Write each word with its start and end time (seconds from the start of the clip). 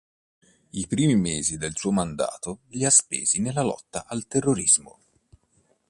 I 0.81 0.87
primi 0.87 1.15
mesi 1.15 1.57
del 1.57 1.73
suo 1.77 1.91
mandato 1.91 2.61
li 2.69 2.85
ha 2.85 2.89
spesi 2.89 3.39
nella 3.39 3.61
lotta 3.61 4.07
al 4.07 4.25
terrorismo. 4.25 4.97